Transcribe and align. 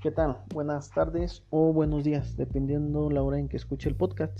¿Qué 0.00 0.12
tal? 0.12 0.36
Buenas 0.54 0.92
tardes 0.92 1.42
o 1.50 1.72
buenos 1.72 2.04
días, 2.04 2.36
dependiendo 2.36 3.10
la 3.10 3.20
hora 3.20 3.40
en 3.40 3.48
que 3.48 3.56
escuche 3.56 3.88
el 3.88 3.96
podcast. 3.96 4.38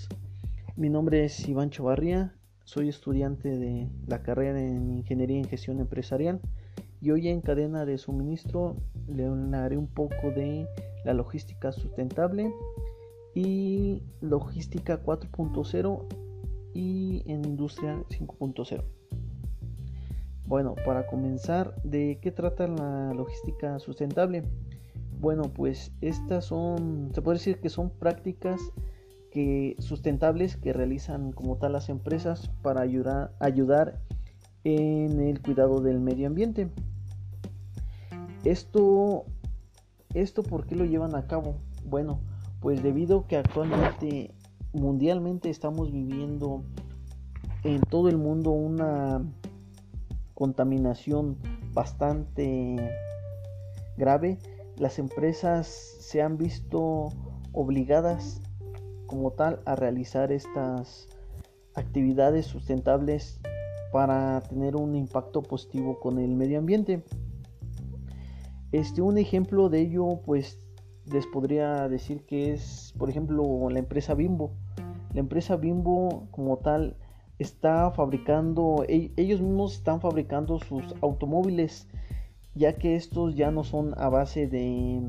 Mi 0.76 0.88
nombre 0.88 1.24
es 1.24 1.48
Iván 1.48 1.70
Chavarría, 1.70 2.32
soy 2.62 2.88
estudiante 2.88 3.58
de 3.58 3.88
la 4.06 4.22
carrera 4.22 4.60
en 4.60 4.98
Ingeniería 4.98 5.36
en 5.38 5.48
Gestión 5.48 5.80
Empresarial 5.80 6.40
y 7.00 7.10
hoy 7.10 7.26
en 7.26 7.40
cadena 7.40 7.84
de 7.84 7.98
suministro 7.98 8.76
le 9.08 9.24
hablaré 9.24 9.76
un 9.76 9.88
poco 9.88 10.30
de 10.30 10.68
la 11.04 11.12
logística 11.12 11.72
sustentable 11.72 12.54
y 13.34 14.04
logística 14.20 15.02
4.0 15.02 16.04
y 16.72 17.24
en 17.26 17.44
industria 17.44 17.96
5.0. 18.10 18.84
Bueno, 20.46 20.76
para 20.86 21.08
comenzar, 21.08 21.74
¿de 21.82 22.20
qué 22.22 22.30
trata 22.30 22.68
la 22.68 23.12
logística 23.12 23.80
sustentable? 23.80 24.44
Bueno, 25.20 25.44
pues 25.52 25.92
estas 26.00 26.44
son, 26.44 27.10
se 27.12 27.22
puede 27.22 27.38
decir 27.38 27.60
que 27.60 27.68
son 27.68 27.90
prácticas 27.90 28.60
que, 29.30 29.74
sustentables 29.80 30.56
que 30.56 30.72
realizan 30.72 31.32
como 31.32 31.56
tal 31.56 31.72
las 31.72 31.88
empresas 31.88 32.50
para 32.62 32.82
ayudar, 32.82 33.34
ayudar 33.40 34.00
en 34.64 35.20
el 35.20 35.42
cuidado 35.42 35.80
del 35.80 36.00
medio 36.00 36.28
ambiente. 36.28 36.70
Esto, 38.44 39.24
esto, 40.14 40.42
¿por 40.42 40.66
qué 40.66 40.76
lo 40.76 40.84
llevan 40.84 41.16
a 41.16 41.26
cabo? 41.26 41.56
Bueno, 41.84 42.20
pues 42.60 42.82
debido 42.82 43.26
que 43.26 43.36
actualmente 43.36 44.32
mundialmente 44.72 45.50
estamos 45.50 45.90
viviendo 45.90 46.62
en 47.64 47.80
todo 47.80 48.08
el 48.08 48.18
mundo 48.18 48.50
una 48.50 49.22
contaminación 50.34 51.36
bastante 51.72 52.76
grave, 53.96 54.38
las 54.78 54.98
empresas 54.98 55.66
se 55.66 56.22
han 56.22 56.38
visto 56.38 57.08
obligadas 57.52 58.40
como 59.06 59.32
tal 59.32 59.60
a 59.64 59.74
realizar 59.74 60.32
estas 60.32 61.08
actividades 61.74 62.46
sustentables 62.46 63.40
para 63.92 64.40
tener 64.42 64.76
un 64.76 64.94
impacto 64.94 65.42
positivo 65.42 65.98
con 66.00 66.18
el 66.18 66.34
medio 66.34 66.58
ambiente. 66.58 67.02
Este 68.72 69.00
un 69.00 69.16
ejemplo 69.18 69.68
de 69.68 69.80
ello 69.80 70.20
pues 70.24 70.60
les 71.06 71.26
podría 71.26 71.88
decir 71.88 72.26
que 72.26 72.52
es 72.52 72.94
por 72.98 73.08
ejemplo 73.08 73.70
la 73.70 73.78
empresa 73.78 74.14
Bimbo. 74.14 74.52
La 75.14 75.20
empresa 75.20 75.56
Bimbo 75.56 76.28
como 76.30 76.58
tal 76.58 76.96
está 77.38 77.90
fabricando, 77.92 78.84
e-, 78.88 79.12
ellos 79.16 79.40
mismos 79.40 79.74
están 79.74 80.00
fabricando 80.00 80.58
sus 80.58 80.94
automóviles, 81.00 81.88
ya 82.58 82.74
que 82.74 82.96
estos 82.96 83.36
ya 83.36 83.50
no 83.50 83.62
son 83.64 83.94
a 83.96 84.08
base 84.08 84.48
de 84.48 85.00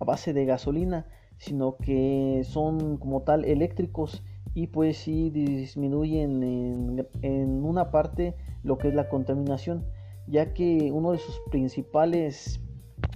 a 0.00 0.04
base 0.04 0.32
de 0.32 0.44
gasolina, 0.44 1.06
sino 1.38 1.76
que 1.76 2.42
son 2.44 2.96
como 2.96 3.22
tal 3.22 3.44
eléctricos 3.44 4.22
y 4.54 4.66
pues 4.66 4.96
sí 4.96 5.30
disminuyen 5.30 6.42
en, 6.42 7.08
en 7.22 7.64
una 7.64 7.90
parte 7.90 8.34
lo 8.64 8.76
que 8.76 8.88
es 8.88 8.94
la 8.94 9.08
contaminación, 9.08 9.84
ya 10.26 10.52
que 10.52 10.90
uno 10.92 11.12
de 11.12 11.18
sus 11.18 11.40
principales 11.50 12.60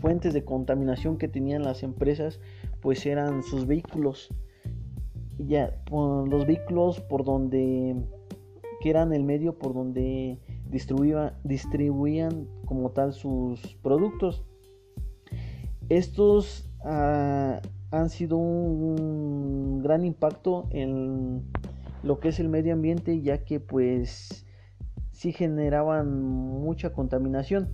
fuentes 0.00 0.32
de 0.32 0.44
contaminación 0.44 1.18
que 1.18 1.28
tenían 1.28 1.64
las 1.64 1.82
empresas 1.82 2.40
pues 2.80 3.04
eran 3.06 3.42
sus 3.42 3.66
vehículos. 3.66 4.28
Ya 5.38 5.82
los 5.90 6.46
vehículos 6.46 7.00
por 7.00 7.24
donde 7.24 7.96
que 8.80 8.90
eran 8.90 9.12
el 9.12 9.24
medio 9.24 9.58
por 9.58 9.74
donde 9.74 10.38
distribuían, 10.70 11.34
distribuían 11.44 12.46
como 12.64 12.90
tal 12.90 13.12
sus 13.12 13.60
productos. 13.82 14.44
Estos 15.88 16.70
ah, 16.84 17.60
han 17.90 18.10
sido 18.10 18.36
un, 18.36 19.82
gran 19.82 20.04
impacto 20.04 20.68
en 20.70 21.44
lo 22.02 22.20
que 22.20 22.28
es 22.28 22.40
el 22.40 22.48
medio 22.48 22.74
ambiente 22.74 23.20
ya 23.22 23.44
que 23.44 23.60
pues 23.60 24.46
sí 25.12 25.32
generaban 25.32 26.22
mucha 26.22 26.92
contaminación. 26.92 27.68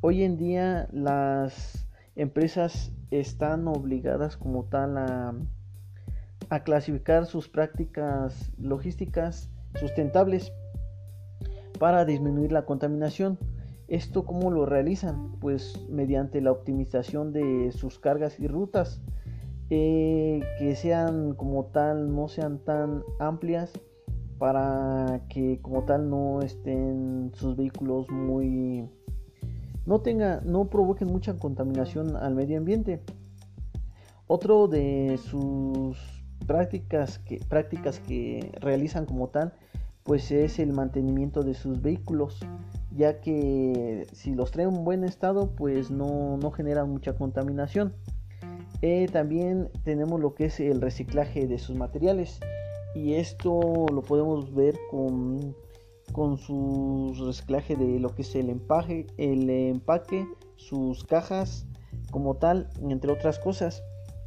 Hoy 0.00 0.22
en 0.22 0.36
día 0.36 0.88
las 0.92 1.88
empresas 2.16 2.92
están 3.10 3.66
obligadas 3.68 4.36
como 4.36 4.64
tal 4.64 4.98
a 4.98 5.34
a 6.52 6.64
clasificar 6.64 7.24
sus 7.24 7.48
prácticas 7.48 8.52
logísticas 8.58 9.50
sustentables 9.80 10.52
para 11.82 12.04
disminuir 12.04 12.52
la 12.52 12.64
contaminación. 12.64 13.40
¿Esto 13.88 14.24
cómo 14.24 14.52
lo 14.52 14.66
realizan? 14.66 15.32
Pues 15.40 15.84
mediante 15.90 16.40
la 16.40 16.52
optimización 16.52 17.32
de 17.32 17.72
sus 17.72 17.98
cargas 17.98 18.38
y 18.38 18.46
rutas, 18.46 19.02
eh, 19.68 20.44
que 20.60 20.76
sean 20.76 21.34
como 21.34 21.64
tal, 21.72 22.14
no 22.14 22.28
sean 22.28 22.60
tan 22.60 23.02
amplias 23.18 23.72
para 24.38 25.22
que 25.28 25.58
como 25.60 25.82
tal 25.82 26.08
no 26.08 26.40
estén 26.40 27.32
sus 27.34 27.56
vehículos 27.56 28.08
muy 28.10 28.88
no 29.84 30.02
tenga 30.02 30.40
no 30.44 30.70
provoquen 30.70 31.08
mucha 31.08 31.36
contaminación 31.36 32.14
al 32.14 32.36
medio 32.36 32.58
ambiente 32.58 33.02
otro 34.28 34.68
de 34.68 35.18
sus 35.20 35.98
prácticas 36.46 37.18
que, 37.18 37.40
prácticas 37.48 37.98
que 37.98 38.52
realizan 38.60 39.04
como 39.04 39.30
tal, 39.30 39.52
pues 40.04 40.30
es 40.30 40.58
el 40.58 40.72
mantenimiento 40.72 41.42
de 41.42 41.54
sus 41.54 41.80
vehículos, 41.80 42.40
ya 42.90 43.20
que 43.20 44.06
si 44.12 44.34
los 44.34 44.50
traen 44.50 44.74
en 44.74 44.84
buen 44.84 45.04
estado, 45.04 45.50
pues 45.54 45.90
no, 45.90 46.36
no 46.36 46.50
generan 46.50 46.90
mucha 46.90 47.14
contaminación. 47.14 47.94
Eh, 48.82 49.06
también 49.12 49.70
tenemos 49.84 50.20
lo 50.20 50.34
que 50.34 50.46
es 50.46 50.58
el 50.58 50.80
reciclaje 50.80 51.46
de 51.46 51.58
sus 51.58 51.76
materiales 51.76 52.40
y 52.94 53.14
esto 53.14 53.86
lo 53.92 54.02
podemos 54.02 54.52
ver 54.54 54.76
con, 54.90 55.54
con 56.12 56.36
su 56.36 57.14
reciclaje 57.24 57.76
de 57.76 58.00
lo 58.00 58.14
que 58.14 58.22
es 58.22 58.34
el 58.34 58.50
empaque, 58.50 59.06
el 59.18 59.48
empaque, 59.48 60.26
sus 60.56 61.04
cajas 61.04 61.66
como 62.10 62.36
tal, 62.36 62.68
entre 62.82 63.12
otras 63.12 63.38
cosas. 63.38 63.82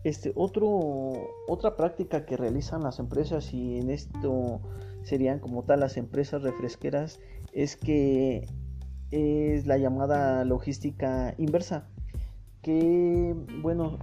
Este, 0.05 0.31
otro, 0.35 1.13
otra 1.47 1.75
práctica 1.75 2.27
que 2.27 2.37
realizan 2.37 2.83
las 2.83 2.99
empresas 2.99 3.51
y 3.55 3.79
en 3.79 3.89
esto 3.89 4.61
serían 5.01 5.39
como 5.39 5.63
tal 5.63 5.79
las 5.79 5.97
empresas 5.97 6.43
refresqueras 6.43 7.19
es 7.53 7.75
que 7.75 8.47
es 9.09 9.65
la 9.65 9.79
llamada 9.79 10.45
logística 10.45 11.33
inversa 11.39 11.87
que 12.61 13.35
bueno 13.63 13.97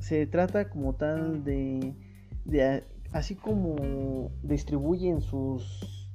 se 0.00 0.26
trata 0.26 0.70
como 0.70 0.96
tal 0.96 1.44
de, 1.44 1.94
así 3.12 3.36
como 3.36 4.32
distribuyen 4.42 5.20
sus 5.20 6.10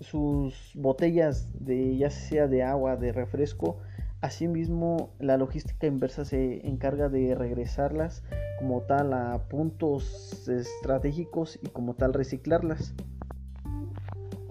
sus 0.00 0.72
botellas 0.74 1.48
de 1.64 1.96
ya 1.96 2.10
sea 2.10 2.48
de 2.48 2.62
agua 2.62 2.96
de 2.96 3.12
refresco 3.12 3.78
Asimismo, 4.26 5.10
la 5.20 5.36
logística 5.36 5.86
inversa 5.86 6.24
se 6.24 6.66
encarga 6.66 7.08
de 7.08 7.36
regresarlas 7.36 8.24
como 8.58 8.80
tal 8.82 9.12
a 9.12 9.46
puntos 9.46 10.48
estratégicos 10.48 11.60
y 11.62 11.68
como 11.68 11.94
tal 11.94 12.12
reciclarlas. 12.12 12.92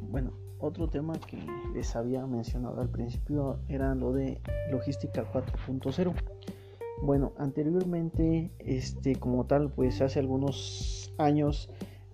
Bueno, 0.09 0.31
otro 0.59 0.87
tema 0.87 1.15
que 1.27 1.45
les 1.73 1.93
había 1.97 2.25
mencionado 2.25 2.79
al 2.79 2.87
principio 2.87 3.59
era 3.67 3.93
lo 3.95 4.13
de 4.13 4.39
logística 4.71 5.29
4.0. 5.33 6.13
Bueno, 7.01 7.33
anteriormente, 7.37 8.53
este, 8.59 9.17
como 9.17 9.45
tal, 9.45 9.71
pues 9.71 9.99
hace 10.01 10.19
algunos 10.19 11.13
años, 11.17 11.69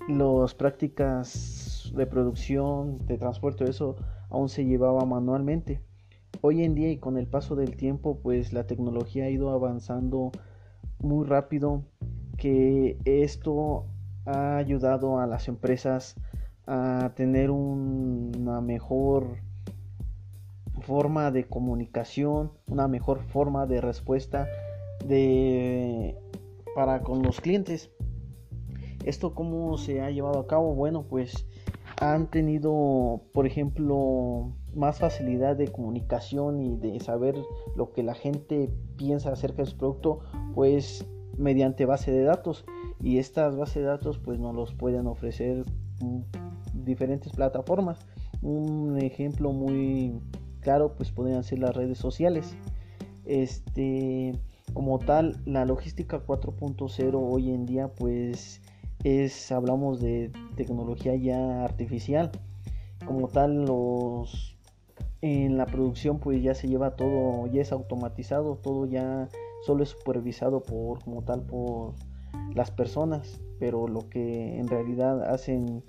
las 0.08 0.56
prácticas 0.56 1.94
de 1.96 2.08
producción, 2.08 3.06
de 3.06 3.20
transporte, 3.20 3.66
eso 3.66 3.98
aún 4.32 4.50
se 4.50 4.66
llevaba 4.66 5.06
manualmente 5.06 5.80
hoy 6.42 6.64
en 6.64 6.76
día 6.76 6.92
y 6.92 6.98
con 6.98 7.18
el 7.18 7.28
paso 7.28 7.56
del 7.56 7.78
tiempo 7.78 8.20
pues 8.22 8.52
la 8.52 8.66
tecnología 8.66 9.26
ha 9.26 9.30
ido 9.30 9.52
avanzando 9.52 10.32
muy 11.00 11.26
rápido 11.26 11.84
que 12.38 12.98
esto 13.06 13.86
ha 14.26 14.58
ayudado 14.58 15.20
a 15.20 15.28
las 15.28 15.48
empresas 15.48 16.16
a 16.66 17.12
tener 17.16 17.52
una 17.52 18.62
mejor 18.62 19.38
forma 20.82 21.30
de 21.32 21.48
comunicación, 21.48 22.52
una 22.68 22.88
mejor 22.88 23.20
forma 23.20 23.68
de 23.68 23.82
respuesta 23.82 24.48
de 25.08 26.18
para 26.76 27.02
con 27.02 27.22
los 27.22 27.42
clientes. 27.42 27.92
Esto 29.06 29.34
cómo 29.34 29.78
se 29.78 30.02
ha 30.02 30.10
llevado 30.10 30.40
a 30.40 30.48
cabo? 30.48 30.74
Bueno, 30.76 31.04
pues 31.04 31.46
han 32.00 32.28
tenido, 32.28 33.22
por 33.34 33.46
ejemplo, 33.46 34.54
más 34.74 35.00
facilidad 35.00 35.56
de 35.56 35.68
comunicación 35.68 36.62
y 36.62 36.78
de 36.78 37.00
saber 37.00 37.36
lo 37.76 37.92
que 37.92 38.04
la 38.04 38.14
gente 38.14 38.70
piensa 38.98 39.32
acerca 39.32 39.64
de 39.64 39.70
su 39.70 39.78
producto, 39.78 40.20
pues 40.54 41.06
mediante 41.38 41.86
base 41.86 42.12
de 42.12 42.24
datos. 42.24 42.66
Y 43.02 43.18
estas 43.18 43.56
bases 43.58 43.76
de 43.76 43.84
datos 43.84 44.20
pues 44.20 44.40
nos 44.40 44.56
los 44.56 44.74
pueden 44.74 45.08
ofrecer 45.08 45.66
diferentes 46.74 47.34
plataformas. 47.34 48.06
Un 48.42 48.98
ejemplo 48.98 49.52
muy 49.52 50.20
claro 50.62 50.96
pues 50.96 51.12
podrían 51.12 51.44
ser 51.44 51.60
las 51.60 51.76
redes 51.76 51.98
sociales. 51.98 52.56
este 53.26 54.40
como 54.74 55.00
tal 55.00 55.42
la 55.46 55.66
logística 55.66 56.26
4.0 56.26 57.12
hoy 57.14 57.52
en 57.52 57.66
día 57.66 57.90
pues 57.90 58.62
es 59.04 59.52
hablamos 59.52 60.00
de 60.00 60.32
tecnología 60.56 61.14
ya 61.16 61.66
artificial 61.66 62.32
como 63.06 63.28
tal 63.28 63.66
los 63.66 64.51
en 65.22 65.58
la 65.58 65.66
producción 65.66 66.20
pues 66.20 66.42
ya 66.42 66.56
se 66.56 66.68
lleva 66.68 66.96
todo 66.96 67.48
ya 67.48 67.62
es 67.62 67.72
automatizado 67.72 68.56
todo 68.56 68.86
ya 68.86 69.30
solo 69.66 69.84
es 69.84 69.90
supervisado 69.90 70.64
por 70.64 71.04
como 71.04 71.24
tal 71.24 71.44
por 71.44 71.94
las 72.56 72.72
personas 72.72 73.40
pero 73.60 73.88
lo 73.88 74.10
que 74.10 74.58
en 74.58 74.68
realidad 74.68 75.24
hacen 75.24 75.84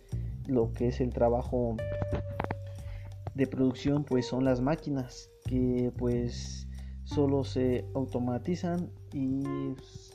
lo 0.47 0.73
que 0.73 0.89
es 0.89 1.01
el 1.01 1.11
trabajo 1.11 1.77
de 3.35 3.47
producción 3.47 4.05
pues 4.05 4.27
son 4.27 4.45
las 4.45 4.61
máquinas 4.61 5.31
que 5.47 5.93
pues 5.97 6.69
solo 7.05 7.45
se 7.45 7.87
automatizan 7.95 8.91
y 9.13 9.43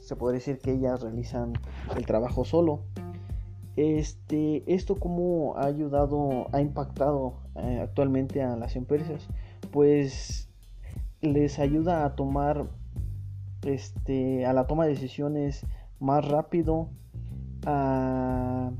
se 0.02 0.16
podría 0.16 0.40
decir 0.40 0.60
que 0.60 0.74
ellas 0.74 1.02
realizan 1.02 1.54
el 1.96 2.06
trabajo 2.06 2.46
solo 2.46 2.84
este 3.78 4.64
esto 4.74 4.96
como 4.96 5.56
ha 5.56 5.66
ayudado 5.66 6.48
ha 6.52 6.62
impactado 6.62 7.36
eh, 7.56 7.80
actualmente 7.82 8.42
a 8.42 8.56
las 8.56 8.76
empresas 8.76 9.28
pues 9.72 10.50
les 11.22 11.60
ayuda 11.60 12.06
a 12.06 12.16
tomar 12.16 12.68
este 13.64 14.46
a 14.46 14.54
la 14.54 14.68
toma 14.68 14.86
de 14.86 14.92
decisiones 14.92 15.66
más 16.00 16.28
rápido 16.28 16.90
a 17.66 18.72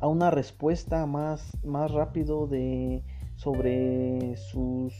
a 0.00 0.06
una 0.06 0.30
respuesta 0.30 1.06
más, 1.06 1.56
más 1.64 1.90
rápido 1.90 2.46
de 2.46 3.02
sobre 3.36 4.36
sus 4.36 4.94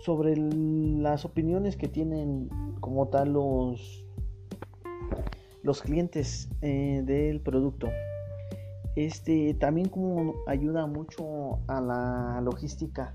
sobre 0.00 0.36
las 0.36 1.24
opiniones 1.24 1.76
que 1.76 1.86
tienen 1.86 2.48
como 2.80 3.08
tal 3.08 3.34
los 3.34 4.04
los 5.62 5.82
clientes 5.82 6.48
eh, 6.60 7.02
del 7.04 7.40
producto. 7.40 7.88
Este 8.96 9.54
también 9.54 9.88
como 9.88 10.34
ayuda 10.46 10.86
mucho 10.86 11.60
a 11.66 11.80
la 11.80 12.40
logística 12.42 13.14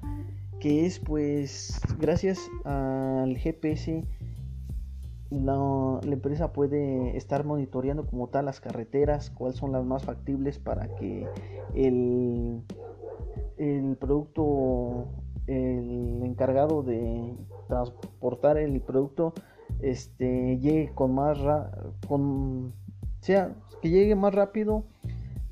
que 0.59 0.87
es 0.87 0.97
pues 0.99 1.79
gracias 1.99 2.39
al 2.65 3.37
GPS 3.37 4.03
la, 5.29 5.99
empresa 6.03 6.53
puede 6.53 7.17
estar 7.17 7.43
monitoreando 7.43 8.05
como 8.05 8.27
tal 8.27 8.45
las 8.45 8.61
carreteras, 8.61 9.29
cuáles 9.29 9.57
son 9.57 9.71
las 9.71 9.83
más 9.83 10.03
factibles 10.03 10.59
para 10.59 10.95
que 10.95 11.27
el, 11.75 12.61
el 13.57 13.97
producto, 13.97 15.07
el 15.47 16.21
encargado 16.23 16.83
de 16.83 17.35
transportar 17.67 18.57
el 18.57 18.79
producto 18.81 19.33
este 19.81 20.57
llegue 20.59 20.91
con 20.93 21.13
más 21.13 21.37
con 22.07 22.73
sea 23.21 23.55
que 23.81 23.89
llegue 23.89 24.15
más 24.15 24.33
rápido 24.33 24.85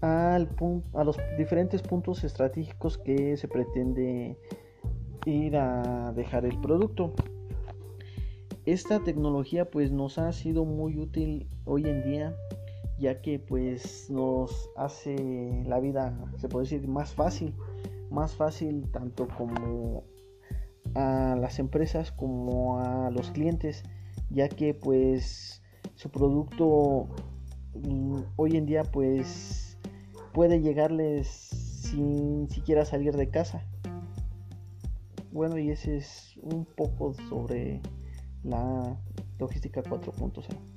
al 0.01 0.49
a 0.93 1.03
los 1.03 1.17
diferentes 1.37 1.81
puntos 1.81 2.23
estratégicos 2.23 2.97
que 2.97 3.37
se 3.37 3.47
pretende 3.47 4.37
ir 5.25 5.57
a 5.57 6.13
dejar 6.13 6.45
el 6.45 6.59
producto. 6.59 7.13
Esta 8.65 9.03
tecnología 9.03 9.69
pues 9.69 9.91
nos 9.91 10.17
ha 10.17 10.31
sido 10.31 10.65
muy 10.65 10.97
útil 10.97 11.47
hoy 11.65 11.85
en 11.87 12.03
día 12.03 12.35
ya 12.97 13.21
que 13.21 13.39
pues 13.39 14.09
nos 14.09 14.69
hace 14.75 15.63
la 15.67 15.79
vida 15.79 16.17
se 16.37 16.47
puede 16.47 16.63
decir 16.63 16.87
más 16.87 17.13
fácil 17.13 17.53
más 18.09 18.35
fácil 18.35 18.89
tanto 18.91 19.27
como 19.27 20.03
a 20.93 21.35
las 21.39 21.59
empresas 21.59 22.11
como 22.11 22.79
a 22.79 23.11
los 23.11 23.31
clientes 23.31 23.83
ya 24.29 24.49
que 24.49 24.73
pues 24.73 25.61
su 25.95 26.09
producto 26.09 27.07
mm, 27.73 28.21
hoy 28.35 28.57
en 28.57 28.65
día 28.65 28.83
pues 28.83 29.77
puede 30.33 30.61
llegarles 30.61 31.27
sin 31.27 32.49
siquiera 32.49 32.85
salir 32.85 33.15
de 33.15 33.29
casa 33.29 33.65
bueno 35.31 35.57
y 35.57 35.69
ese 35.69 35.97
es 35.97 36.37
un 36.41 36.65
poco 36.65 37.13
sobre 37.29 37.81
la 38.43 38.97
logística 39.39 39.83
4.0. 39.83 40.74